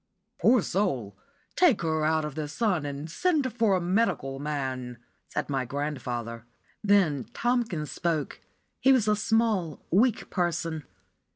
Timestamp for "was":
8.91-9.07